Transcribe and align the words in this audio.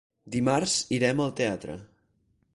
Dimarts 0.35 0.77
irem 0.97 1.23
al 1.27 1.37
teatre. 1.43 1.77